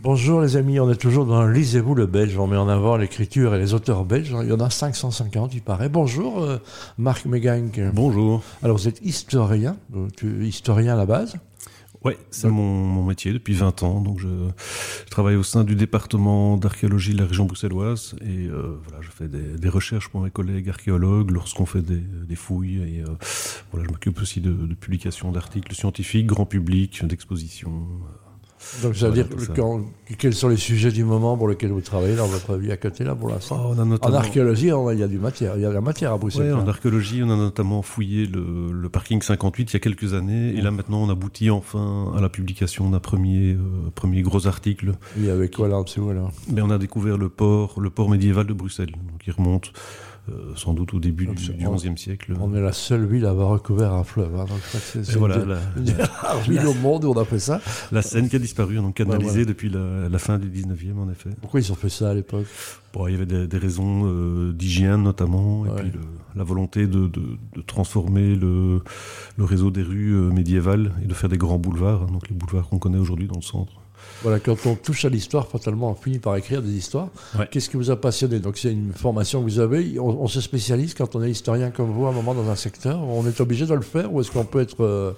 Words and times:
Bonjour 0.00 0.40
les 0.40 0.56
amis, 0.56 0.78
on 0.78 0.88
est 0.92 0.96
toujours 0.96 1.26
dans 1.26 1.44
Lisez-vous 1.44 1.96
le 1.96 2.06
Belge, 2.06 2.38
on 2.38 2.46
met 2.46 2.56
en 2.56 2.68
avant 2.68 2.96
l'écriture 2.96 3.56
et 3.56 3.58
les 3.58 3.74
auteurs 3.74 4.04
belges, 4.04 4.32
il 4.42 4.48
y 4.48 4.52
en 4.52 4.60
a 4.60 4.70
550 4.70 5.54
il 5.54 5.60
paraît. 5.60 5.88
Bonjour 5.88 6.40
euh, 6.40 6.58
Marc 6.98 7.26
Megank. 7.26 7.80
Bonjour. 7.92 8.44
Alors 8.62 8.76
vous 8.76 8.86
êtes 8.86 9.04
historien, 9.04 9.76
tu 10.16 10.44
es 10.44 10.46
historien 10.46 10.92
à 10.92 10.96
la 10.96 11.04
base? 11.04 11.34
Oui, 12.04 12.12
c'est 12.30 12.48
mon, 12.48 13.02
métier 13.02 13.32
depuis 13.32 13.54
20 13.54 13.82
ans. 13.82 14.00
Donc 14.00 14.20
je, 14.20 14.28
travaille 15.10 15.34
au 15.34 15.42
sein 15.42 15.64
du 15.64 15.74
département 15.74 16.56
d'archéologie 16.56 17.12
de 17.12 17.18
la 17.18 17.26
région 17.26 17.46
bruxelloise 17.46 18.14
et 18.20 18.46
euh, 18.46 18.78
voilà, 18.84 19.02
je 19.02 19.10
fais 19.10 19.26
des, 19.26 19.68
recherches 19.68 20.08
pour 20.10 20.20
mes 20.20 20.30
collègues 20.30 20.68
archéologues 20.68 21.32
lorsqu'on 21.32 21.66
fait 21.66 21.82
des, 21.82 22.36
fouilles. 22.36 22.82
Et 22.82 23.02
euh, 23.02 23.16
voilà, 23.72 23.84
je 23.84 23.90
m'occupe 23.90 24.22
aussi 24.22 24.40
de, 24.40 24.52
de 24.52 24.74
publications 24.74 25.32
d'articles 25.32 25.74
scientifiques, 25.74 26.26
grand 26.26 26.46
public, 26.46 27.04
d'expositions. 27.04 27.84
Donc, 28.82 28.96
ça 28.96 29.08
veut 29.08 29.14
dire 29.14 29.28
quels 30.18 30.34
sont 30.34 30.48
les 30.48 30.56
sujets 30.56 30.90
du 30.90 31.04
moment 31.04 31.36
pour 31.36 31.48
lesquels 31.48 31.70
vous 31.70 31.80
travaillez 31.80 32.16
dans 32.16 32.26
votre 32.26 32.56
vie 32.56 32.72
à 32.72 32.76
côté, 32.76 33.04
là, 33.04 33.14
pour 33.14 33.28
l'instant 33.28 33.72
oh, 33.76 33.80
En 34.02 34.12
archéologie, 34.14 34.70
il 34.92 34.98
y 34.98 35.02
a 35.02 35.08
du 35.08 35.18
matière, 35.18 35.52
il 35.56 35.62
y 35.62 35.64
a 35.64 35.68
de 35.68 35.74
la 35.74 35.80
matière 35.80 36.12
à 36.12 36.18
Bruxelles. 36.18 36.54
en 36.54 36.66
archéologie, 36.66 37.22
on 37.22 37.30
a 37.30 37.36
notamment 37.36 37.82
fouillé 37.82 38.26
le, 38.26 38.88
parking 38.88 39.20
58 39.20 39.70
il 39.70 39.74
y 39.74 39.76
a 39.76 39.80
quelques 39.80 40.14
années, 40.14 40.54
et 40.56 40.60
là 40.60 40.70
maintenant, 40.70 41.02
on 41.02 41.10
aboutit 41.10 41.50
enfin 41.50 42.12
à 42.16 42.20
la 42.20 42.28
publication 42.28 42.90
d'un 42.90 43.00
premier, 43.00 43.52
euh, 43.52 43.90
premier 43.94 44.22
gros 44.22 44.46
article. 44.46 44.92
Oui, 45.18 45.28
avec 45.28 45.54
quoi 45.54 45.68
là 45.68 45.76
en 45.76 45.82
dessous 45.84 46.08
alors? 46.08 46.32
Mais 46.50 46.62
on 46.62 46.70
a 46.70 46.78
découvert 46.78 47.18
le 47.18 47.28
port, 47.28 47.80
le 47.80 47.90
port 47.90 48.08
médiéval 48.08 48.46
de 48.46 48.54
Bruxelles, 48.54 48.94
il 49.26 49.32
remonte 49.32 49.72
euh, 50.28 50.52
sans 50.56 50.74
doute 50.74 50.94
au 50.94 51.00
début 51.00 51.26
du, 51.26 51.34
XIe 51.34 51.96
siècle. 51.96 52.34
On 52.40 52.54
est 52.54 52.60
la 52.60 52.72
seule 52.72 53.06
ville 53.06 53.26
à 53.26 53.30
avoir 53.30 53.50
recouvert 53.50 53.92
un 53.92 54.04
fleuve. 54.04 54.34
Hein, 54.36 54.46
c'est 54.72 55.16
voilà, 55.16 55.44
la, 55.44 55.58
ville 56.48 56.66
au 56.66 56.74
monde 56.74 57.04
où 57.04 57.10
on 57.10 57.20
a 57.20 57.24
fait 57.24 57.38
ça. 57.38 57.60
La 57.92 58.02
Seine 58.02 58.28
qui 58.28 58.36
a 58.36 58.38
disparu, 58.38 58.76
donc 58.76 58.94
canalisée 58.94 59.44
depuis 59.44 59.70
la, 59.70 60.18
fin 60.18 60.38
du 60.38 60.48
19e 60.48 60.98
en 60.98 61.10
effet. 61.10 61.30
Pourquoi 61.40 61.60
ils 61.60 61.70
ont 61.72 61.76
fait 61.76 61.88
ça 61.88 62.10
à 62.10 62.14
l'époque? 62.14 62.46
Bon, 62.92 63.06
Il 63.06 63.12
y 63.12 63.14
avait 63.14 63.46
des, 63.46 63.58
raisons 63.58 64.02
euh, 64.06 64.52
d'hygiène 64.52 65.02
notamment, 65.02 65.66
et 65.66 65.70
puis 65.80 65.92
la 66.34 66.44
volonté 66.44 66.86
de, 66.86 67.10
transformer 67.66 68.34
le, 68.34 68.82
réseau 69.38 69.70
des 69.70 69.82
rues 69.82 70.14
euh, 70.14 70.30
médiévales 70.30 70.92
et 71.02 71.06
de 71.06 71.14
faire 71.14 71.28
des 71.28 71.38
grands 71.38 71.58
boulevards, 71.58 72.02
hein, 72.02 72.12
donc 72.12 72.28
les 72.28 72.34
boulevards 72.34 72.68
qu'on 72.68 72.78
connaît 72.78 72.98
aujourd'hui 72.98 73.26
dans 73.26 73.36
le 73.36 73.42
centre. 73.42 73.72
Voilà, 74.22 74.40
quand 74.40 74.66
on 74.66 74.74
touche 74.74 75.04
à 75.04 75.08
l'histoire, 75.08 75.48
fatalement, 75.48 75.90
on 75.90 75.94
finit 75.94 76.18
par 76.18 76.36
écrire 76.36 76.62
des 76.62 76.72
histoires. 76.72 77.08
Qu'est-ce 77.50 77.70
qui 77.70 77.76
vous 77.76 77.90
a 77.90 78.00
passionné? 78.00 78.40
Donc, 78.40 78.58
c'est 78.58 78.72
une 78.72 78.92
formation 78.92 79.40
que 79.40 79.44
vous 79.44 79.60
avez. 79.60 79.98
On, 79.98 80.26
se 80.26 80.40
spécialise 80.40 80.94
quand 80.94 81.14
on 81.16 81.22
est 81.22 81.30
historien 81.30 81.70
comme 81.70 81.90
vous, 81.90 82.06
à 82.06 82.10
un 82.10 82.12
moment 82.12 82.34
dans 82.34 82.48
un 82.50 82.56
secteur. 82.56 83.00
On 83.00 83.26
est 83.26 83.40
obligé 83.40 83.66
de 83.66 83.74
le 83.74 83.82
faire 83.82 84.12
ou 84.12 84.20
est-ce 84.20 84.30
qu'on 84.30 84.44
peut 84.44 84.60
être 84.60 84.82
euh, 84.82 85.12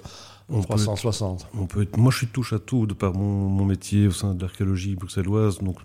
on 0.48 0.60
360 0.60 1.46
on 1.58 1.66
peut 1.66 1.82
être, 1.82 1.96
Moi, 1.96 2.10
je 2.10 2.18
suis 2.18 2.26
touche 2.26 2.52
à 2.52 2.58
tout 2.58 2.86
de 2.86 2.94
par 2.94 3.14
mon, 3.14 3.48
mon 3.48 3.64
métier 3.64 4.06
au 4.06 4.12
sein 4.12 4.34
de 4.34 4.42
l'archéologie 4.42 4.96
bruxelloise. 4.96 5.58
Donc, 5.58 5.76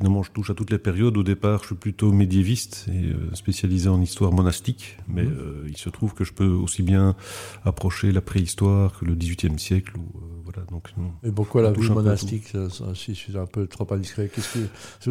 finalement, 0.00 0.22
je 0.22 0.30
touche 0.30 0.48
à 0.48 0.54
toutes 0.54 0.70
les 0.70 0.78
périodes. 0.78 1.18
Au 1.18 1.22
départ, 1.22 1.60
je 1.60 1.66
suis 1.66 1.74
plutôt 1.74 2.10
médiéviste 2.10 2.86
et 2.88 3.12
euh, 3.12 3.34
spécialisé 3.34 3.90
en 3.90 4.00
histoire 4.00 4.32
monastique, 4.32 4.96
mais 5.06 5.24
mmh. 5.24 5.36
euh, 5.38 5.66
il 5.68 5.76
se 5.76 5.90
trouve 5.90 6.14
que 6.14 6.24
je 6.24 6.32
peux 6.32 6.46
aussi 6.46 6.82
bien 6.82 7.14
approcher 7.66 8.10
la 8.10 8.22
préhistoire 8.22 8.98
que 8.98 9.04
le 9.04 9.14
XVIIIe 9.14 9.58
siècle. 9.58 9.92
Ou, 9.98 10.00
euh, 10.00 10.40
voilà, 10.42 10.66
donc, 10.70 10.88
et 11.22 11.30
pourquoi 11.30 11.60
la 11.60 11.70
vie 11.70 11.90
monastique 11.90 12.56
Si 12.94 13.14
je 13.14 13.18
suis 13.18 13.36
un 13.36 13.44
peu 13.44 13.66
trop 13.66 13.86
indiscret, 13.92 14.30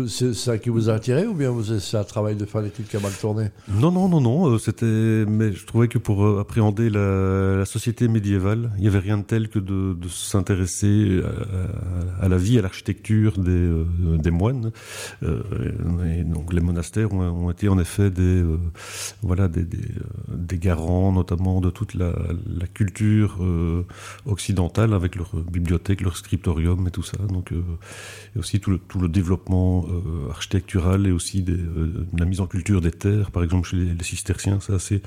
c'est 0.07 0.33
ça 0.33 0.57
qui 0.57 0.69
vous 0.69 0.89
a 0.89 0.93
attiré 0.93 1.27
ou 1.27 1.35
bien 1.35 1.53
c'est 1.79 1.97
un 1.97 2.03
travail 2.03 2.35
de 2.35 2.45
fin 2.45 2.63
d'études 2.63 2.87
qui 2.87 2.97
a 2.97 2.99
mal 2.99 3.13
tourné? 3.13 3.49
Non, 3.67 3.91
non, 3.91 4.09
non, 4.09 4.21
non. 4.21 4.57
C'était, 4.57 4.85
mais 5.27 5.53
je 5.53 5.65
trouvais 5.67 5.87
que 5.87 5.99
pour 5.99 6.39
appréhender 6.39 6.89
la, 6.89 7.63
société 7.65 8.07
médiévale, 8.07 8.71
il 8.77 8.81
n'y 8.81 8.87
avait 8.87 8.99
rien 8.99 9.19
de 9.19 9.23
tel 9.23 9.49
que 9.49 9.59
de, 9.59 9.95
s'intéresser 10.09 11.21
à, 12.19 12.27
la 12.27 12.37
vie, 12.37 12.57
à 12.57 12.63
l'architecture 12.63 13.37
des, 13.37 13.69
des 14.17 14.31
moines 14.31 14.71
et 15.21 16.23
donc 16.23 16.53
les 16.53 16.61
monastères 16.61 17.13
ont, 17.13 17.49
été 17.51 17.69
en 17.69 17.79
effet 17.79 18.09
des, 18.09 18.41
euh, 18.41 18.57
voilà, 19.21 19.47
des, 19.47 19.61
euh, 19.61 19.65
des, 20.29 20.57
garants, 20.57 21.11
notamment 21.11 21.61
de 21.61 21.69
toute 21.69 21.93
la, 21.93 22.13
culture 22.73 23.39
occidentale, 24.25 24.93
avec 24.93 25.15
leur 25.15 25.35
bibliothèque, 25.35 26.01
leur 26.01 26.15
scriptorium 26.17 26.87
et 26.87 26.91
tout 26.91 27.03
ça. 27.03 27.17
Donc, 27.17 27.51
et 27.51 28.39
aussi 28.39 28.59
tout 28.59 28.71
le, 28.71 29.09
développement 29.09 29.85
architectural 30.29 31.07
et 31.07 31.11
aussi 31.11 31.45
la 32.17 32.25
mise 32.25 32.41
en 32.41 32.47
culture 32.47 32.81
des 32.81 32.91
terres, 32.91 33.31
par 33.31 33.43
exemple 33.43 33.67
chez 33.67 33.77
les, 33.77 33.93
les 33.93 34.03
cisterciens, 34.03 34.59
c'est 34.59 34.73
assez 34.73 35.01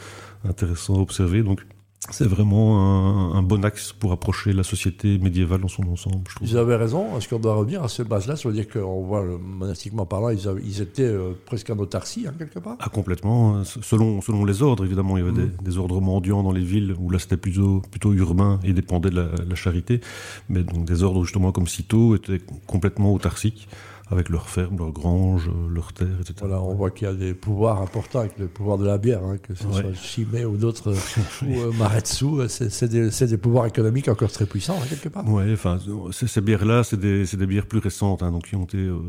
intéressant 0.44 0.97
à 0.97 0.99
observer. 0.99 1.43
Donc, 1.43 1.62
c'est 2.11 2.27
vraiment 2.27 3.35
un, 3.37 3.43
bon 3.43 3.65
axe 3.65 3.93
pour 3.93 4.11
approcher 4.11 4.53
la 4.53 4.65
société 4.65 5.19
médiévale 5.19 5.61
dans 5.61 5.69
son 5.69 5.87
ensemble. 5.89 6.25
Je 6.29 6.35
trouve. 6.35 6.49
Vous 6.49 6.57
avez 6.57 6.75
raison. 6.75 7.17
Est-ce 7.17 7.29
qu'on 7.29 7.39
doit 7.39 7.55
revenir 7.55 7.85
à 7.85 7.89
cette 7.89 8.09
base-là? 8.09 8.35
Ça 8.35 8.49
veut 8.49 8.55
dire 8.55 8.69
qu'on 8.69 9.03
voit, 9.03 9.23
monastiquement 9.23 10.05
parlant, 10.05 10.31
ils, 10.31 10.41
ils 10.65 10.81
étaient 10.81 11.03
euh, 11.05 11.33
presque 11.47 11.71
en 11.71 11.79
autarcie, 11.79 12.27
hein, 12.27 12.35
quelque 12.37 12.59
part? 12.59 12.77
Ah, 12.81 12.89
complètement. 12.89 13.63
Selon, 13.65 14.21
selon 14.21 14.45
les 14.45 14.63
ordres, 14.63 14.85
évidemment. 14.85 15.17
Il 15.17 15.25
y 15.25 15.29
avait 15.29 15.49
des, 15.63 15.77
mmh. 15.77 15.79
ordres 15.79 16.01
mendiants 16.01 16.43
dans 16.43 16.53
les 16.53 16.65
villes 16.65 16.95
où 16.99 17.09
là, 17.09 17.21
c'était 17.21 17.37
plutôt, 17.37 17.83
plutôt 17.91 18.13
urbain 18.13 18.59
et 18.65 18.73
dépendait 18.73 19.11
de 19.11 19.21
la, 19.49 19.55
charité. 19.55 20.01
Mais 20.49 20.65
donc, 20.65 20.84
des 20.84 21.05
ordres, 21.05 21.23
justement, 21.23 21.53
comme 21.53 21.69
Cîteaux, 21.69 22.17
étaient 22.17 22.41
complètement 22.67 23.15
autarciques 23.15 23.69
avec 24.12 24.28
leurs 24.28 24.49
fermes, 24.49 24.77
leurs 24.78 24.93
granges, 24.93 25.50
leurs 25.71 25.93
terres, 25.93 26.21
etc. 26.21 26.34
Voilà, 26.41 26.61
on 26.61 26.75
voit 26.75 26.91
qu'il 26.91 27.09
y 27.09 27.11
a 27.11 27.15
des 27.15 27.33
pouvoirs 27.33 27.81
importants 27.81 28.21
avec 28.21 28.39
le 28.39 28.47
pouvoir 28.47 28.77
de 28.77 28.87
la 28.87 28.99
bière, 28.99 29.25
hein, 29.25 29.39
que 29.39 29.55
ce 29.55 29.65
soit 29.65 29.95
Chimay 29.95 30.45
ou 30.45 30.56
d'autres, 30.56 30.93
ou 31.43 31.59
euh, 31.59 31.73
Maretsu, 31.73 32.27
c'est 32.49 32.89
des, 32.89 33.37
pouvoirs 33.39 33.67
économiques 33.67 34.09
encore 34.09 34.31
très 34.31 34.45
puissants, 34.45 34.78
hein, 34.81 34.87
quelque 34.89 35.09
part. 35.09 35.25
Oui, 35.27 35.51
enfin, 35.53 35.78
ces 36.12 36.41
bières-là, 36.43 36.84
c'est 36.84 37.01
des, 37.01 37.25
des, 37.25 37.47
bières 37.47 37.67
plus 37.67 37.78
récentes, 37.78 38.22
hein, 38.22 38.31
donc 38.31 38.47
qui, 38.47 38.56
ont 38.56 38.65
été, 38.65 38.78
euh, 38.78 39.01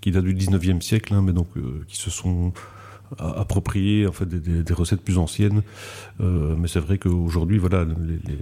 qui 0.00 0.10
datent 0.10 0.24
du 0.24 0.34
19e 0.34 0.80
siècle, 0.80 1.14
mais 1.22 1.32
donc 1.32 1.48
euh, 1.56 1.84
qui 1.86 1.96
se 1.96 2.10
sont 2.10 2.52
appropriées 3.18 4.06
en 4.06 4.12
fait, 4.12 4.26
des, 4.26 4.62
des 4.62 4.74
recettes 4.74 5.00
plus 5.00 5.16
anciennes. 5.16 5.62
mais 6.20 6.68
c'est 6.68 6.80
vrai 6.80 6.98
qu'aujourd'hui, 6.98 7.56
voilà, 7.56 7.86
les 7.86 8.36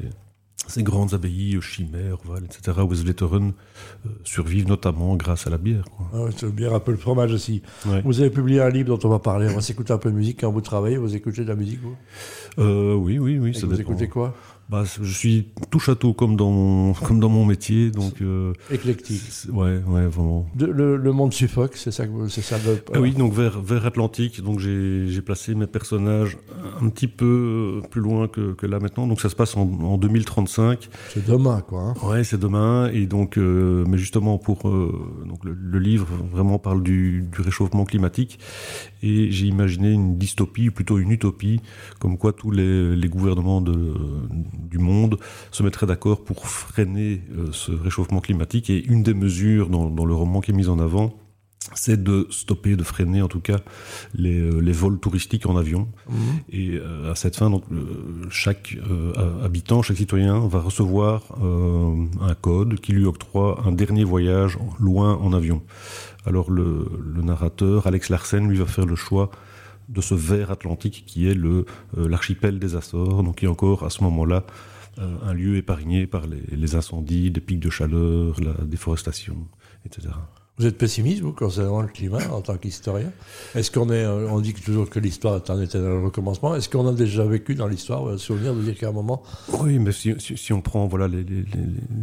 ces 0.69 0.83
grandes 0.83 1.15
abbayes, 1.15 1.59
Chimère, 1.61 2.17
Val, 2.25 2.45
etc., 2.45 2.79
Westleteren, 2.89 3.53
euh, 4.05 4.09
survivent 4.25 4.69
notamment 4.69 5.17
grâce 5.17 5.47
à 5.47 5.51
la 5.51 5.59
bière. 5.59 5.85
Quoi. 5.97 6.07
Ah 6.13 6.29
la 6.43 6.49
bière, 6.49 6.75
un 6.75 6.81
peu 6.81 6.93
le 6.93 6.99
fromage 6.99 7.33
aussi. 7.33 7.63
Vous 8.05 8.21
avez 8.21 8.31
publié 8.31 8.61
un 8.61 8.71
livre 8.71 8.97
dont 8.97 9.09
on 9.09 9.11
va 9.11 9.19
parler. 9.19 9.49
On 9.51 9.55
va 9.55 9.61
s'écouter 9.61 9.93
un 9.93 9.99
peu 9.99 10.11
de 10.11 10.17
musique 10.17 10.41
quand 10.41 10.51
vous 10.51 10.61
travaillez. 10.61 10.97
Vous 10.97 11.15
écoutez 11.15 11.43
de 11.43 11.49
la 11.49 11.57
musique, 11.57 11.81
vous? 11.83 11.97
Euh, 12.59 12.95
Oui, 12.95 13.19
oui, 13.19 13.39
oui. 13.39 13.55
ça 13.55 13.67
vous 13.67 13.81
écoutez 13.81 14.09
quoi? 14.09 14.35
Bah, 14.69 14.83
je 14.85 15.13
suis 15.13 15.49
tout 15.71 15.79
château 15.79 16.13
comme 16.13 16.35
dans 16.35 16.51
mon, 16.51 16.93
comme 16.93 17.21
dans 17.21 17.29
mon 17.29 17.45
métier. 17.45 17.91
Donc, 17.93 18.21
euh, 18.21 18.53
Éclectique. 18.71 19.23
Ouais, 19.53 19.81
ouais, 19.87 20.07
vraiment. 20.07 20.47
le, 20.59 20.97
le, 20.97 21.13
monde 21.13 21.33
suffoque, 21.33 21.77
c'est 21.77 21.93
ça, 21.93 22.05
c'est 22.29 22.43
ça 22.43 22.57
ah 22.93 23.01
Oui, 23.01 23.13
donc 23.13 23.33
vers, 23.33 23.61
vers 23.61 23.87
Atlantique. 23.87 24.43
Donc 24.43 24.59
j'ai 24.59 25.23
placé 25.23 25.55
mes 25.55 25.69
personnages 25.69 26.37
un 26.81 26.89
petit 26.89 27.07
peu 27.07 27.81
plus 27.91 28.01
loin 28.01 28.27
que, 28.27 28.55
que 28.55 28.67
là 28.67 28.81
maintenant. 28.81 29.07
Donc 29.07 29.21
ça 29.21 29.29
se 29.29 29.37
passe 29.37 29.57
en, 29.57 29.63
en 29.63 29.99
2035. 29.99 30.89
C'est 31.11 31.25
demain, 31.25 31.61
quoi. 31.61 31.83
Hein. 31.83 31.95
Ouais, 32.03 32.25
c'est 32.25 32.39
demain. 32.41 32.91
Et 32.93 33.07
donc, 33.07 33.39
euh, 33.39 33.85
mais 33.87 33.99
justement, 33.99 34.37
pour 34.39 34.69
euh, 34.69 35.23
donc 35.27 35.45
le, 35.45 35.79
livre 35.79 36.09
vraiment 36.33 36.59
parle 36.59 36.83
du, 36.83 37.23
du 37.31 37.41
réchauffement 37.41 37.85
climatique. 37.85 38.41
Et 39.03 39.31
j'ai 39.31 39.47
imaginé 39.47 39.93
une 39.93 40.19
dystopie, 40.19 40.71
plutôt 40.71 40.99
une 40.99 41.13
utopie, 41.13 41.61
comme 42.01 42.19
quoi 42.19 42.33
tous 42.33 42.51
les, 42.51 42.97
les 42.97 43.09
gouvernements 43.09 43.61
de 43.61 43.95
du 44.59 44.79
monde 44.79 45.19
se 45.51 45.63
mettrait 45.63 45.87
d'accord 45.87 46.25
pour 46.25 46.49
freiner 46.49 47.23
euh, 47.37 47.49
ce 47.53 47.73
réchauffement 47.73 48.21
climatique. 48.21 48.71
Et 48.71 48.85
une 48.85 49.03
des 49.03 49.15
mesures 49.15 49.69
dans, 49.69 50.05
le 50.05 50.15
roman 50.15 50.41
qui 50.41 50.51
est 50.51 50.55
mise 50.55 50.69
en 50.69 50.79
avant, 50.79 51.15
c'est 51.75 52.03
de 52.03 52.29
stopper, 52.31 52.77
de 52.77 52.85
freiner 52.85 53.23
en 53.23 53.29
tout 53.29 53.41
cas 53.41 53.59
les, 54.15 54.39
euh, 54.39 54.73
vols 54.73 55.01
touristiques 55.01 55.47
en 55.47 55.57
avion. 55.57 55.89
Mmh. 56.09 56.15
Et 56.51 56.71
euh, 56.75 57.11
à 57.11 57.15
cette 57.15 57.37
fin, 57.37 57.51
donc, 57.51 57.65
chaque 58.31 58.77
habitant, 59.43 59.83
chaque 59.83 59.97
citoyen 59.97 60.47
va 60.47 60.61
recevoir 60.61 61.23
un 61.43 62.35
code 62.35 62.81
qui 62.81 62.93
lui 62.93 63.05
octroie 63.05 63.63
un 63.67 63.73
dernier 63.73 64.05
voyage 64.05 64.59
loin 64.79 65.17
en 65.17 65.33
avion. 65.33 65.63
Alors 66.25 66.51
le, 66.51 66.89
le 67.05 67.23
narrateur, 67.23 67.87
Alex 67.87 68.09
Larsen, 68.11 68.49
lui 68.49 68.59
va 68.59 68.67
faire 68.67 68.87
le 68.87 68.97
choix 68.97 69.31
de 69.89 70.01
ce 70.01 70.15
verre 70.15 70.51
atlantique 70.51 71.05
qui 71.07 71.29
est 71.29 71.37
euh, 71.37 71.65
l'archipel 71.95 72.59
des 72.59 72.77
Açores, 72.77 73.23
donc 73.23 73.37
qui 73.37 73.45
est 73.45 73.49
encore 73.49 73.85
à 73.85 73.91
ce 73.91 74.03
moment-là 74.05 74.45
euh, 74.99 75.17
un 75.23 75.35
lieu 75.35 75.57
épargné 75.57 76.07
par 76.07 76.25
les, 76.27 76.75
incendies, 76.75 77.31
les 77.31 77.41
pics 77.41 77.61
de 77.61 77.71
chaleur, 77.71 78.41
la 78.41 78.55
déforestation, 78.65 79.47
etc. 79.85 80.09
Vous 80.59 80.65
êtes 80.65 80.79
pessimiste, 80.79 81.21
vous, 81.21 81.33
concernant 81.33 81.83
le 81.83 81.89
climat, 81.89 82.33
en 82.33 82.41
tant 82.41 82.57
qu'historien? 82.57 83.13
Est-ce 83.55 83.71
qu'on 83.71 83.91
est, 83.91 84.05
euh, 84.05 84.27
on 84.31 84.41
dit 84.41 84.55
toujours 84.55 84.89
que 84.89 84.99
l'histoire 84.99 85.37
est 85.37 85.51
un 85.51 85.61
éternel 85.61 86.03
recommencement. 86.03 86.55
Est-ce 86.55 86.71
qu'on 86.71 86.89
a 86.89 86.93
déjà 86.93 87.25
vécu 87.25 87.55
dans 87.55 87.67
l'histoire, 87.67 88.07
le 88.07 88.17
souvenir 88.17 88.55
de 88.55 88.63
dire 88.63 88.75
qu'à 88.75 88.89
un 88.89 88.93
moment. 88.93 89.23
Oui, 89.61 89.79
mais 89.79 89.93
si, 89.93 90.15
si, 90.19 90.53
on 90.55 90.63
prend 90.63 90.87
voilà, 90.87 91.09
les, 91.09 91.25
les, 91.25 91.45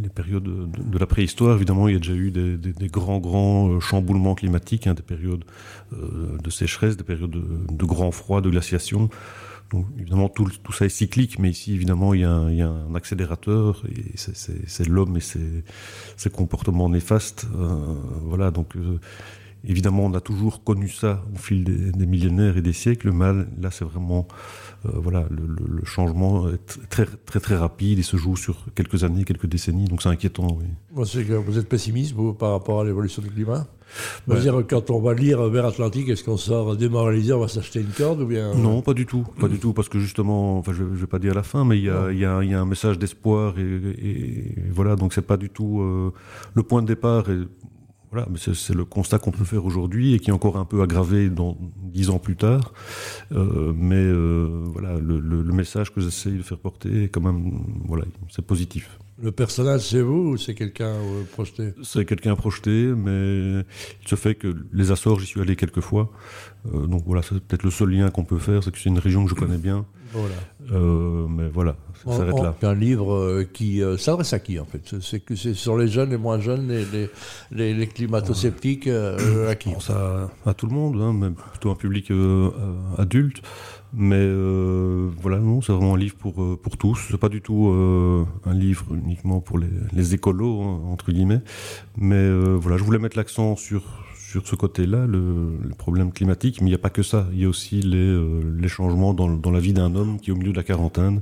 les 0.02 0.08
périodes 0.08 0.44
de, 0.44 0.98
la 0.98 1.06
préhistoire, 1.06 1.56
évidemment, 1.56 1.88
il 1.88 1.94
y 1.94 1.96
a 1.96 1.98
déjà 1.98 2.14
eu 2.14 2.30
des, 2.30 2.56
des, 2.56 2.72
des 2.72 2.86
grands, 2.86 3.18
grands 3.18 3.70
euh, 3.70 3.80
chamboulements 3.80 4.36
climatiques, 4.36 4.86
hein, 4.86 4.94
des 4.94 5.02
périodes 5.02 5.44
euh, 5.92 6.38
de 6.40 6.50
sécheresse, 6.50 6.96
des 6.96 7.02
périodes 7.02 7.32
de, 7.32 7.42
de 7.68 7.84
grand 7.84 8.12
froid, 8.12 8.40
de 8.40 8.50
glaciation. 8.50 9.10
Évidemment, 9.98 10.28
tout, 10.28 10.48
ça 10.72 10.86
est 10.86 10.88
cyclique, 10.88 11.38
mais 11.38 11.50
ici, 11.50 11.72
évidemment, 11.74 12.14
il 12.14 12.20
y 12.20 12.24
a 12.24 12.30
un, 12.30 12.94
accélérateur, 12.94 13.82
et 13.88 14.12
c'est 14.16 14.88
l'homme 14.88 15.16
et 15.16 15.20
ses, 15.20 16.30
comportements 16.30 16.88
néfastes. 16.88 17.46
Euh, 17.54 17.94
voilà, 18.22 18.50
donc 18.50 18.76
euh, 18.76 19.00
évidemment, 19.64 20.04
on 20.04 20.14
a 20.14 20.20
toujours 20.20 20.62
connu 20.64 20.88
ça 20.88 21.24
au 21.34 21.38
fil 21.38 21.64
des, 21.64 22.06
millénaires 22.06 22.56
et 22.56 22.62
des 22.62 22.72
siècles. 22.72 23.08
Le 23.08 23.12
mal, 23.12 23.48
là, 23.60 23.70
c'est 23.70 23.84
vraiment 23.84 24.26
euh, 24.86 24.90
voilà, 24.94 25.26
le, 25.30 25.84
changement 25.84 26.48
est 26.48 26.88
très, 26.88 27.06
très, 27.06 27.40
très 27.40 27.56
rapide 27.56 27.98
et 27.98 28.02
se 28.02 28.16
joue 28.16 28.36
sur 28.36 28.66
quelques 28.74 29.04
années, 29.04 29.24
quelques 29.24 29.46
décennies, 29.46 29.86
donc 29.86 30.02
c'est 30.02 30.08
inquiétant. 30.08 30.58
Vous 30.92 31.58
êtes 31.58 31.68
pessimiste, 31.68 32.14
par 32.38 32.52
rapport 32.52 32.80
à 32.80 32.84
l'évolution 32.84 33.22
du 33.22 33.30
climat? 33.30 33.66
Ouais. 34.26 34.40
dire, 34.40 34.64
quand 34.68 34.90
on 34.90 35.00
va 35.00 35.14
lire 35.14 35.42
vers 35.50 35.66
Atlantique, 35.66 36.08
est-ce 36.08 36.24
qu'on 36.24 36.36
sort 36.36 36.76
démoralisé, 36.76 37.32
on 37.32 37.40
va 37.40 37.48
s'acheter 37.48 37.80
une 37.80 37.92
corde 37.96 38.22
ou 38.22 38.26
bien? 38.26 38.54
Non, 38.54 38.82
pas 38.82 38.94
du 38.94 39.06
tout, 39.06 39.24
pas 39.40 39.48
du 39.48 39.58
tout, 39.58 39.72
parce 39.72 39.88
que 39.88 39.98
justement, 39.98 40.58
enfin, 40.58 40.72
je, 40.72 40.84
je 40.94 41.00
vais 41.00 41.06
pas 41.06 41.18
dire 41.18 41.32
à 41.32 41.36
la 41.36 41.42
fin, 41.42 41.64
mais 41.64 41.78
il 41.78 41.84
y 41.84 41.90
a, 41.90 42.10
il 42.10 42.18
y 42.18 42.24
a, 42.24 42.42
il 42.42 42.50
y 42.50 42.54
a 42.54 42.60
un 42.60 42.66
message 42.66 42.98
d'espoir 42.98 43.54
et, 43.58 43.62
et, 43.62 44.54
voilà, 44.70 44.96
donc 44.96 45.12
c'est 45.12 45.22
pas 45.22 45.36
du 45.36 45.50
tout 45.50 45.80
euh, 45.80 46.12
le 46.54 46.62
point 46.62 46.82
de 46.82 46.86
départ. 46.86 47.30
Et, 47.30 47.40
voilà, 48.14 48.28
c'est 48.36 48.74
le 48.74 48.84
constat 48.84 49.18
qu'on 49.18 49.32
peut 49.32 49.44
faire 49.44 49.64
aujourd'hui 49.64 50.14
et 50.14 50.20
qui 50.20 50.30
est 50.30 50.32
encore 50.32 50.56
un 50.56 50.64
peu 50.64 50.82
aggravé 50.82 51.28
dans 51.28 51.56
dix 51.82 52.10
ans 52.10 52.20
plus 52.20 52.36
tard. 52.36 52.72
Euh, 53.32 53.72
mais 53.74 53.96
euh, 53.96 54.62
voilà, 54.66 55.00
le, 55.00 55.18
le, 55.18 55.42
le, 55.42 55.52
message 55.52 55.92
que 55.92 56.00
j'essaie 56.00 56.30
de 56.30 56.42
faire 56.42 56.58
porter 56.58 57.04
est 57.04 57.08
quand 57.08 57.20
même, 57.20 57.64
voilà, 57.86 58.04
c'est 58.30 58.46
positif. 58.46 58.98
Le 59.20 59.32
personnage, 59.32 59.88
c'est 59.88 60.00
vous 60.00 60.30
ou 60.30 60.36
c'est 60.36 60.54
quelqu'un 60.54 60.94
euh, 60.94 61.24
projeté? 61.32 61.72
C'est 61.82 62.04
quelqu'un 62.04 62.36
projeté, 62.36 62.92
mais 62.96 63.64
il 64.02 64.08
se 64.08 64.14
fait 64.14 64.36
que 64.36 64.54
les 64.72 64.92
Açores, 64.92 65.18
j'y 65.18 65.26
suis 65.26 65.40
allé 65.40 65.56
quelques 65.56 65.80
fois. 65.80 66.12
Donc 66.72 67.02
voilà, 67.06 67.22
c'est 67.22 67.40
peut-être 67.40 67.64
le 67.64 67.70
seul 67.70 67.90
lien 67.90 68.10
qu'on 68.10 68.24
peut 68.24 68.38
faire, 68.38 68.62
c'est 68.62 68.70
que 68.70 68.78
c'est 68.78 68.90
une 68.90 68.98
région 68.98 69.24
que 69.24 69.30
je 69.30 69.34
connais 69.34 69.58
bien. 69.58 69.86
Voilà. 70.14 70.34
Euh, 70.72 71.26
mais 71.28 71.48
voilà, 71.48 71.76
ça 72.04 72.18
s'arrête 72.18 72.40
là. 72.40 72.54
Un 72.62 72.74
livre 72.74 73.12
euh, 73.14 73.44
qui 73.52 73.82
euh, 73.82 73.96
s'adresse 73.96 74.32
à 74.32 74.38
qui 74.38 74.60
en 74.60 74.64
fait 74.64 74.94
C'est 75.00 75.18
que 75.20 75.34
c'est 75.34 75.54
sur 75.54 75.76
les 75.76 75.88
jeunes, 75.88 76.10
les 76.10 76.16
moins 76.16 76.38
jeunes, 76.40 76.68
les, 76.68 76.84
les, 76.84 77.10
les, 77.50 77.74
les 77.74 77.86
climato-sceptiques, 77.88 78.86
euh, 78.86 79.50
à 79.50 79.56
qui 79.56 79.70
bon, 79.70 79.80
ça, 79.80 80.30
À 80.46 80.54
tout 80.54 80.66
le 80.66 80.72
monde, 80.72 81.00
hein, 81.00 81.32
plutôt 81.50 81.70
un 81.70 81.74
public 81.74 82.12
adulte. 82.96 83.42
Mais 83.96 84.24
voilà, 85.20 85.38
non, 85.38 85.60
c'est 85.62 85.72
vraiment 85.72 85.94
un 85.94 85.98
livre 85.98 86.16
pour, 86.16 86.58
pour 86.58 86.76
tous. 86.76 86.98
C'est 87.10 87.16
pas 87.16 87.28
du 87.28 87.42
tout 87.42 87.68
un 88.44 88.54
livre 88.54 88.86
uniquement 88.94 89.40
pour 89.40 89.58
les, 89.58 89.68
les 89.92 90.14
écolos, 90.14 90.62
hein, 90.62 90.80
entre 90.90 91.12
guillemets. 91.12 91.40
Mais 91.96 92.28
voilà, 92.56 92.76
je 92.76 92.84
voulais 92.84 92.98
mettre 92.98 93.16
l'accent 93.16 93.56
sur, 93.56 94.03
sur 94.34 94.48
ce 94.48 94.56
côté-là, 94.56 95.06
le, 95.06 95.58
le, 95.62 95.74
problème 95.76 96.10
climatique, 96.10 96.60
mais 96.60 96.66
il 96.66 96.70
n'y 96.70 96.74
a 96.74 96.78
pas 96.78 96.90
que 96.90 97.04
ça. 97.04 97.28
Il 97.32 97.38
y 97.38 97.44
a 97.44 97.48
aussi 97.48 97.80
les, 97.80 97.98
euh, 97.98 98.40
les 98.58 98.66
changements 98.66 99.14
dans, 99.14 99.28
dans, 99.28 99.52
la 99.52 99.60
vie 99.60 99.72
d'un 99.72 99.94
homme 99.94 100.18
qui 100.18 100.30
est 100.30 100.32
au 100.32 100.36
milieu 100.36 100.50
de 100.50 100.56
la 100.56 100.64
quarantaine. 100.64 101.20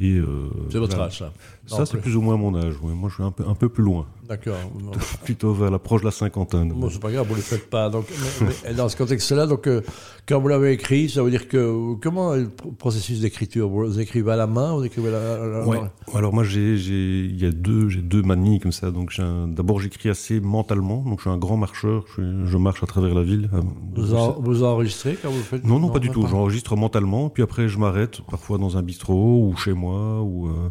Euh, 0.00 0.48
c'est 0.70 0.78
votre 0.78 0.98
âge, 0.98 1.18
ça 1.18 1.32
Ça, 1.66 1.86
c'est 1.86 1.98
plus 1.98 2.16
ou 2.16 2.20
moins 2.20 2.36
mon 2.36 2.54
âge. 2.54 2.74
Ouais. 2.82 2.92
Moi, 2.92 3.08
je 3.08 3.14
suis 3.14 3.24
un 3.24 3.30
peu, 3.30 3.44
un 3.46 3.54
peu 3.54 3.68
plus 3.68 3.82
loin. 3.82 4.06
D'accord. 4.28 4.56
Plutôt 5.24 5.52
vers 5.54 5.70
l'approche 5.70 6.02
de 6.02 6.06
la 6.06 6.12
cinquantaine. 6.12 6.72
Bon, 6.72 6.88
c'est 6.90 7.00
pas 7.00 7.10
grave, 7.10 7.26
vous 7.26 7.32
ne 7.32 7.38
le 7.38 7.42
faites 7.42 7.68
pas. 7.68 7.88
Donc, 7.90 8.06
mais, 8.40 8.46
mais 8.64 8.74
dans 8.74 8.88
ce 8.88 8.96
contexte-là, 8.96 9.46
donc, 9.46 9.66
euh, 9.66 9.80
quand 10.28 10.38
vous 10.38 10.48
l'avez 10.48 10.72
écrit, 10.72 11.08
ça 11.08 11.22
veut 11.22 11.30
dire 11.30 11.48
que. 11.48 11.94
Comment 12.00 12.34
est 12.34 12.42
le 12.42 12.48
processus 12.78 13.20
d'écriture? 13.20 13.68
Vous 13.68 13.98
écrivez 14.00 14.30
à 14.30 14.36
la 14.36 14.46
main 14.46 14.74
Vous 14.74 14.84
écrivez 14.84 15.08
à 15.08 15.12
la, 15.12 15.34
à 15.34 15.46
la... 15.46 15.66
Ouais. 15.66 15.80
Alors, 16.14 16.32
moi, 16.32 16.44
j'ai, 16.44 16.74
il 16.74 17.40
y 17.40 17.46
a 17.46 17.50
deux, 17.50 17.88
j'ai 17.88 18.02
deux 18.02 18.22
manies 18.22 18.60
comme 18.60 18.72
ça. 18.72 18.90
Donc, 18.90 19.14
d'abord, 19.48 19.80
j'écris 19.80 20.10
assez 20.10 20.40
mentalement. 20.40 21.02
Donc, 21.02 21.18
je 21.18 21.22
suis 21.22 21.30
un 21.30 21.38
grand 21.38 21.56
marcheur. 21.56 22.04
Je, 22.16 22.44
je 22.44 22.56
marche 22.58 22.82
à 22.82 22.86
travers 22.86 23.14
la 23.14 23.22
ville. 23.22 23.50
Vous, 23.94 24.14
en, 24.14 24.38
vous 24.40 24.62
enregistrez 24.62 25.18
quand 25.20 25.30
vous 25.30 25.38
le 25.38 25.42
faites? 25.42 25.64
Non, 25.64 25.74
non, 25.74 25.86
non 25.86 25.92
pas 25.92 25.98
du 25.98 26.10
tout. 26.10 26.26
J'enregistre 26.26 26.76
mentalement. 26.76 27.30
Puis 27.30 27.42
après, 27.42 27.68
je 27.68 27.78
m'arrête, 27.78 28.20
parfois 28.30 28.58
dans 28.58 28.76
un 28.76 28.82
bistrot 28.82 29.48
ou 29.48 29.56
chez 29.56 29.72
moi. 29.72 29.87
Ou, 29.94 30.48
euh, 30.48 30.70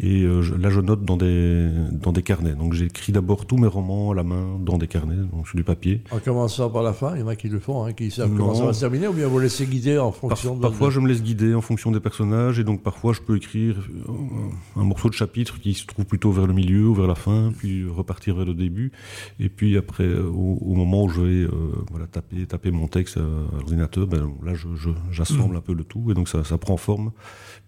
et 0.00 0.22
euh, 0.22 0.42
je, 0.42 0.54
là, 0.54 0.70
je 0.70 0.80
note 0.80 1.04
dans 1.04 1.16
des, 1.16 1.68
dans 1.92 2.12
des 2.12 2.22
carnets. 2.22 2.54
Donc, 2.54 2.74
j'écris 2.74 3.12
d'abord 3.12 3.46
tous 3.46 3.56
mes 3.56 3.66
romans 3.66 4.10
à 4.10 4.14
la 4.14 4.24
main 4.24 4.58
dans 4.58 4.78
des 4.78 4.88
carnets, 4.88 5.16
donc 5.32 5.46
sur 5.48 5.56
du 5.56 5.64
papier. 5.64 6.02
En 6.10 6.18
commençant 6.18 6.70
par 6.70 6.82
la 6.82 6.92
fin, 6.92 7.14
il 7.16 7.20
y 7.20 7.22
en 7.22 7.28
a 7.28 7.36
qui 7.36 7.48
le 7.48 7.58
font, 7.58 7.84
hein, 7.84 7.92
qui 7.92 8.10
savent 8.10 8.30
non. 8.30 8.36
comment 8.36 8.54
ça 8.54 8.64
va 8.66 8.72
se 8.72 8.80
terminer, 8.80 9.08
ou 9.08 9.12
bien 9.12 9.26
vous 9.26 9.38
laissez 9.38 9.66
guider 9.66 9.98
en 9.98 10.12
fonction 10.12 10.50
Par, 10.50 10.56
de... 10.56 10.62
Parfois, 10.62 10.90
je 10.90 11.00
me 11.00 11.08
laisse 11.08 11.22
guider 11.22 11.54
en 11.54 11.60
fonction 11.60 11.90
des 11.90 12.00
personnages, 12.00 12.58
et 12.58 12.64
donc 12.64 12.82
parfois, 12.82 13.12
je 13.12 13.20
peux 13.20 13.36
écrire 13.36 13.76
un 14.76 14.84
morceau 14.84 15.08
de 15.08 15.14
chapitre 15.14 15.60
qui 15.60 15.74
se 15.74 15.86
trouve 15.86 16.04
plutôt 16.04 16.30
vers 16.30 16.46
le 16.46 16.54
milieu 16.54 16.88
ou 16.88 16.94
vers 16.94 17.06
la 17.06 17.14
fin, 17.14 17.52
puis 17.56 17.86
repartir 17.88 18.36
vers 18.36 18.46
le 18.46 18.54
début. 18.54 18.92
Et 19.38 19.48
puis 19.48 19.76
après, 19.76 20.08
au, 20.12 20.58
au 20.60 20.74
moment 20.74 21.04
où 21.04 21.08
je 21.08 21.20
vais 21.20 21.44
euh, 21.44 21.50
voilà, 21.90 22.06
taper, 22.06 22.46
taper 22.46 22.70
mon 22.70 22.88
texte 22.88 23.16
à 23.16 23.56
l'ordinateur, 23.56 24.06
ben, 24.06 24.30
là, 24.44 24.52
j'assemble 24.54 24.76
je, 24.76 24.90
je, 25.12 25.52
mmh. 25.52 25.56
un 25.56 25.60
peu 25.60 25.74
le 25.74 25.84
tout, 25.84 26.10
et 26.10 26.14
donc 26.14 26.28
ça, 26.28 26.44
ça 26.44 26.58
prend 26.58 26.76
forme. 26.76 27.12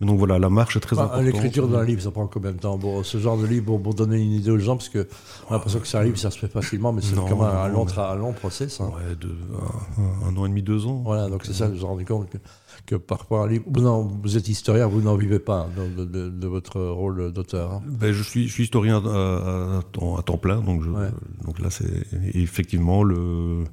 Mais 0.00 0.06
donc 0.06 0.18
voilà, 0.18 0.38
la 0.38 0.50
marche 0.50 0.71
très 0.80 0.98
importante. 0.98 1.24
L'écriture 1.24 1.68
d'un 1.68 1.84
livre, 1.84 2.02
ça 2.02 2.10
prend 2.10 2.26
combien 2.26 2.52
de 2.52 2.58
temps 2.58 2.76
bon, 2.76 3.02
Ce 3.02 3.18
genre 3.18 3.36
de 3.36 3.46
livre, 3.46 3.76
pour, 3.78 3.94
donner 3.94 4.18
une 4.18 4.32
idée 4.32 4.50
aux 4.50 4.58
gens, 4.58 4.76
parce 4.76 4.88
que 4.88 5.06
on 5.46 5.50
a 5.50 5.54
l'impression 5.54 5.80
que 5.80 5.86
c'est 5.86 5.98
un 5.98 6.04
livre, 6.04 6.18
ça 6.18 6.30
se 6.30 6.38
fait 6.38 6.48
facilement, 6.48 6.92
mais 6.92 7.02
c'est 7.02 7.14
quand 7.14 7.28
même 7.28 7.40
un 7.42 7.68
long, 7.68 7.86
un 7.96 8.14
long 8.14 8.32
process. 8.32 8.80
Hein. 8.80 8.92
Ouais, 8.94 9.14
de, 9.16 9.28
un, 9.28 10.28
un, 10.28 10.36
an 10.36 10.46
et 10.46 10.48
demi, 10.48 10.62
deux 10.62 10.86
ans. 10.86 11.02
Voilà, 11.04 11.28
donc 11.28 11.44
c'est 11.44 11.52
ça, 11.52 11.66
je 11.66 11.72
me 11.72 11.76
suis 11.76 11.86
rendu 11.86 12.04
compte 12.04 12.30
que, 12.30 12.38
que 12.86 12.94
parfois 12.96 13.48
livre. 13.48 13.64
Non, 13.80 14.02
vous 14.22 14.36
êtes 14.36 14.48
historien, 14.48 14.86
vous 14.86 15.00
n'en 15.00 15.16
vivez 15.16 15.38
pas 15.38 15.68
de, 15.76 16.04
de, 16.04 16.28
de, 16.28 16.46
votre 16.46 16.80
rôle 16.80 17.32
d'auteur. 17.32 17.72
Hein. 17.72 17.82
Ben, 17.86 18.12
je, 18.12 18.22
suis, 18.22 18.48
je 18.48 18.52
suis 18.52 18.64
historien 18.64 19.02
à, 19.04 19.78
à, 19.78 19.82
temps, 19.92 20.16
à 20.16 20.22
temps 20.22 20.36
plein, 20.36 20.60
donc, 20.60 20.82
je, 20.82 20.90
ouais. 20.90 21.08
donc 21.44 21.58
là, 21.60 21.70
c'est 21.70 22.06
effectivement 22.34 23.02
le, 23.02 23.64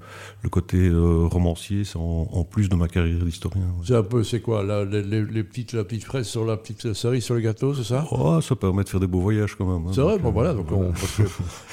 le 0.41 0.49
côté 0.49 0.77
euh, 0.77 1.25
romancier, 1.25 1.83
c'est 1.83 1.97
en, 1.97 2.27
en, 2.31 2.43
plus 2.43 2.69
de 2.69 2.75
ma 2.75 2.87
carrière 2.87 3.23
d'historien. 3.23 3.63
Ouais. 3.63 3.85
C'est 3.85 3.95
un 3.95 4.03
peu, 4.03 4.23
c'est 4.23 4.41
quoi, 4.41 4.63
là, 4.63 4.85
les, 4.85 5.01
les, 5.01 5.25
les, 5.25 5.43
petites, 5.43 5.73
la 5.73 5.83
petite 5.83 6.03
fraise 6.03 6.27
sur 6.27 6.45
la 6.45 6.57
petite 6.57 6.93
cerise 6.93 7.23
sur 7.23 7.35
le 7.35 7.41
gâteau, 7.41 7.73
c'est 7.73 7.83
ça? 7.83 8.05
Oh, 8.11 8.39
Ça 8.41 8.55
permet 8.55 8.83
de 8.83 8.89
faire 8.89 8.99
des 8.99 9.07
beaux 9.07 9.21
voyages 9.21 9.55
quand 9.55 9.65
même. 9.65 9.87
Hein, 9.87 9.91
c'est 9.93 10.01
vrai, 10.01 10.17
bon 10.19 10.31
voilà, 10.31 10.53
donc 10.53 10.71
on, 10.71 10.91
parce 10.91 11.17
que 11.17 11.23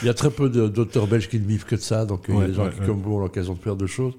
il 0.02 0.06
y 0.06 0.10
a 0.10 0.14
très 0.14 0.30
peu 0.30 0.48
d'auteurs 0.48 1.06
belges 1.06 1.28
qui 1.28 1.38
ne 1.38 1.46
vivent 1.46 1.64
que 1.64 1.76
de 1.76 1.80
ça, 1.80 2.04
donc 2.04 2.26
il 2.28 2.36
y 2.36 2.40
a 2.40 2.46
des 2.46 2.54
gens 2.54 2.68
qui, 2.70 2.80
comme 2.80 3.00
vous, 3.00 3.14
ont 3.14 3.20
l'occasion 3.20 3.54
de 3.54 3.58
faire 3.58 3.76
deux 3.76 3.86
choses. 3.86 4.14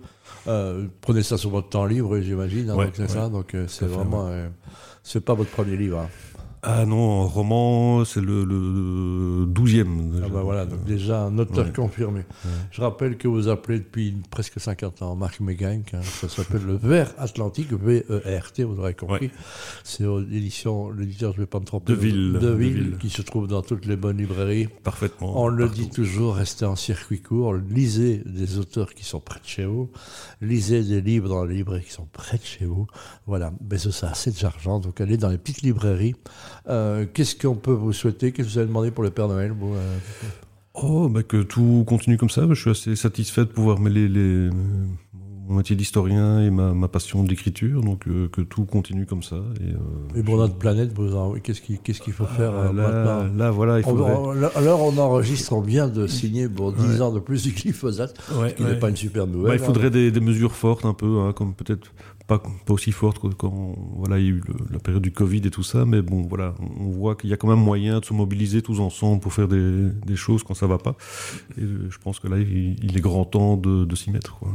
Euh, 0.47 0.85
prenez 1.01 1.23
ça 1.23 1.37
sur 1.37 1.49
votre 1.49 1.69
temps 1.69 1.85
libre, 1.85 2.19
j'imagine. 2.19 2.69
Hein, 2.69 2.75
ouais, 2.75 2.85
donc 2.85 2.93
c'est 2.95 3.01
ouais, 3.03 3.07
ça. 3.07 3.29
Donc 3.29 3.53
euh, 3.55 3.65
c'est 3.67 3.85
vraiment, 3.85 4.27
euh, 4.27 4.47
c'est 5.03 5.23
pas 5.23 5.33
votre 5.33 5.51
premier 5.51 5.75
livre. 5.75 5.99
Hein. 5.99 6.09
Ah 6.63 6.85
non, 6.85 7.21
un 7.21 7.25
roman, 7.25 8.03
c'est 8.03 8.19
le, 8.19 8.43
le 8.43 9.45
12e. 9.45 10.21
Ah 10.23 10.27
bah 10.27 10.41
voilà, 10.41 10.65
donc 10.65 10.83
déjà 10.85 11.21
un 11.21 11.37
auteur 11.37 11.67
ouais. 11.67 11.71
confirmé. 11.71 12.19
Ouais. 12.19 12.51
Je 12.71 12.81
rappelle 12.81 13.17
que 13.17 13.27
vous 13.27 13.47
appelez 13.47 13.77
depuis 13.77 14.15
presque 14.31 14.59
50 14.59 15.03
ans 15.03 15.15
Marc 15.15 15.39
Megank, 15.39 15.93
hein, 15.93 16.01
ça 16.01 16.27
s'appelle 16.27 16.63
Le 16.65 16.75
Vert 16.75 17.13
Atlantique, 17.19 17.71
V-E-R-T, 17.71 18.63
vous 18.63 18.79
aurez 18.79 18.95
compris. 18.95 19.27
Ouais. 19.27 19.31
C'est 19.83 20.03
l'édition, 20.27 20.89
l'éditeur, 20.89 21.33
je 21.33 21.37
ne 21.37 21.43
vais 21.43 21.47
pas 21.47 21.59
me 21.59 21.65
tromper. 21.65 21.93
De 21.93 21.97
Ville. 21.97 22.33
De, 22.33 22.39
de 22.39 22.53
ville, 22.53 22.97
qui 22.99 23.11
se 23.11 23.21
trouve 23.21 23.47
dans 23.47 23.61
toutes 23.61 23.85
les 23.85 23.95
bonnes 23.95 24.17
librairies. 24.17 24.67
Parfaitement. 24.83 25.39
On 25.41 25.49
le 25.49 25.69
dit 25.69 25.89
toujours, 25.89 26.35
restez 26.35 26.65
en 26.65 26.75
circuit 26.75 27.21
court, 27.21 27.53
lisez 27.53 28.23
des 28.25 28.57
auteurs 28.57 28.95
qui 28.95 29.05
sont 29.05 29.19
près 29.19 29.39
de 29.39 29.45
chez 29.45 29.65
vous, 29.65 29.91
lisez 30.41 30.83
des 30.83 31.01
livres 31.01 31.29
dans 31.29 31.45
les 31.45 31.55
librairies 31.55 31.85
qui 31.85 31.93
sont 31.93 32.07
près 32.11 32.37
de 32.37 32.43
chez 32.43 32.65
vous. 32.65 32.87
Voilà, 33.27 33.53
mais 33.69 33.77
ça, 33.77 33.91
c'est 33.91 34.07
assez 34.07 34.31
d'argent, 34.31 34.79
donc 34.79 34.99
allez 35.01 35.17
dans 35.17 35.29
les 35.29 35.37
petites 35.37 35.61
librairies. 35.61 36.15
Euh, 36.67 37.05
Qu'est-ce 37.13 37.35
qu'on 37.35 37.55
peut 37.55 37.71
vous 37.71 37.93
souhaiter? 37.93 38.31
Qu'est-ce 38.31 38.47
que 38.47 38.53
vous 38.53 38.57
avez 38.59 38.67
demandé 38.67 38.91
pour 38.91 39.03
le 39.03 39.09
Père 39.09 39.27
Noël 39.27 39.53
euh... 39.61 39.97
Oh, 40.79 41.09
bah 41.09 41.23
que 41.23 41.41
tout 41.41 41.83
continue 41.87 42.17
comme 42.17 42.29
ça. 42.29 42.43
Je 42.49 42.53
suis 42.53 42.69
assez 42.69 42.95
satisfait 42.95 43.41
de 43.41 43.49
pouvoir 43.49 43.79
mêler 43.79 44.07
les, 44.07 44.49
mon 45.47 45.55
métier 45.55 45.75
d'historien 45.75 46.41
et 46.41 46.49
ma, 46.49 46.73
ma 46.73 46.87
passion 46.87 47.23
d'écriture, 47.23 47.81
donc 47.81 48.07
euh, 48.07 48.27
que 48.27 48.41
tout 48.41 48.65
continue 48.65 49.05
comme 49.05 49.23
ça. 49.23 49.37
Et, 49.61 49.71
euh, 49.71 50.19
et 50.19 50.23
pour 50.23 50.37
notre 50.37 50.55
planète, 50.55 50.91
qu'est-ce 51.41 51.61
qu'il 51.61 51.79
qu 51.79 51.93
qu'il 51.93 52.13
faut 52.13 52.25
faire 52.25 52.53
ah, 52.53 52.65
là, 52.65 52.73
maintenant 52.73 53.33
là, 53.33 53.51
voilà, 53.51 53.79
il 53.79 53.83
faudrait... 53.83 54.13
on, 54.13 54.31
Alors, 54.57 54.83
on 54.83 54.97
enregistre, 54.97 55.53
on 55.53 55.61
vient 55.61 55.87
de 55.87 56.05
signer 56.05 56.49
pour 56.49 56.73
10 56.73 56.81
ouais. 56.81 57.01
ans 57.01 57.13
de 57.13 57.19
plus 57.19 57.43
du 57.43 57.51
glyphosate, 57.51 58.17
ouais, 58.35 58.49
ce 58.49 58.55
qui 58.55 58.63
ouais. 58.63 58.71
n'est 58.71 58.79
pas 58.79 58.89
une 58.89 58.97
super 58.97 59.25
nouvelle. 59.25 59.51
Bah, 59.51 59.55
il 59.55 59.65
faudrait 59.65 59.87
hein. 59.87 59.91
des, 59.91 60.11
des, 60.11 60.19
mesures 60.19 60.53
fortes 60.53 60.85
un 60.85 60.93
peu, 60.93 61.19
hein, 61.19 61.31
comme 61.31 61.53
peut-être 61.53 61.93
pas, 62.27 62.39
pas 62.39 62.73
aussi 62.73 62.91
fortes 62.91 63.19
que 63.19 63.27
quand 63.27 63.75
voilà, 63.95 64.19
il 64.19 64.25
y 64.25 64.27
a 64.27 64.31
eu 64.31 64.41
le, 64.45 64.55
la 64.71 64.79
période 64.79 65.01
du 65.01 65.11
Covid 65.11 65.41
et 65.45 65.51
tout 65.51 65.63
ça, 65.63 65.85
mais 65.85 66.01
bon, 66.01 66.23
voilà, 66.23 66.55
on 66.77 66.89
voit 66.89 67.15
qu'il 67.15 67.29
y 67.29 67.33
a 67.33 67.37
quand 67.37 67.47
même 67.47 67.63
moyen 67.63 68.01
de 68.01 68.05
se 68.05 68.13
mobiliser 68.13 68.61
tous 68.61 68.81
ensemble 68.81 69.21
pour 69.21 69.31
faire 69.31 69.47
des, 69.47 69.89
des 70.05 70.15
choses 70.17 70.43
quand 70.43 70.53
ça 70.53 70.67
va 70.67 70.77
pas. 70.77 70.95
Et 71.57 71.61
euh, 71.61 71.87
je 71.89 71.97
pense 71.99 72.19
que 72.19 72.27
là, 72.27 72.37
il, 72.37 72.75
il 72.83 72.97
est 72.97 73.01
grand 73.01 73.23
temps 73.23 73.55
de, 73.55 73.85
de 73.85 73.95
s'y 73.95 74.11
mettre. 74.11 74.35
Quoi. 74.39 74.49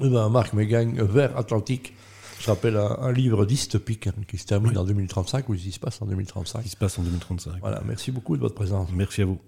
Eh 0.00 0.08
ben, 0.08 0.28
Marc 0.28 0.52
Mégagne, 0.52 1.02
Vert 1.02 1.36
Atlantique. 1.36 1.94
Je 2.40 2.50
rappelle 2.50 2.76
un, 2.76 2.98
un 3.00 3.12
livre 3.12 3.46
dystopique 3.46 4.08
hein, 4.08 4.14
qui 4.26 4.36
se 4.38 4.46
termine 4.46 4.72
oui. 4.72 4.78
en 4.78 4.84
2035 4.84 5.48
ou 5.48 5.54
qui 5.54 5.70
se 5.70 5.78
passe 5.78 6.02
en 6.02 6.06
2035. 6.06 6.62
Qui 6.62 6.70
se 6.70 6.76
passe 6.76 6.98
en 6.98 7.02
2035. 7.02 7.54
Voilà, 7.60 7.82
merci 7.86 8.10
beaucoup 8.10 8.36
de 8.36 8.40
votre 8.40 8.54
présence. 8.54 8.88
Merci 8.92 9.22
à 9.22 9.26
vous. 9.26 9.38